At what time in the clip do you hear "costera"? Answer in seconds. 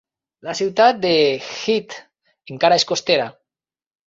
2.95-3.29